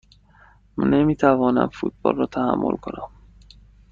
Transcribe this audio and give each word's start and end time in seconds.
من 0.77 0.89
نمی 0.89 1.15
توانم 1.15 1.67
فوتبال 1.69 2.15
را 2.15 2.25
تحمل 2.25 2.75
کنم. 2.75 3.11